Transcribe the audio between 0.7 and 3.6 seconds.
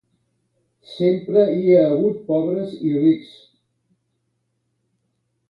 Sempre hi ha hagut pobres i rics.